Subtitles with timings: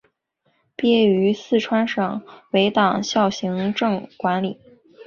[0.75, 4.59] 毕业于四川省委党校行政管理。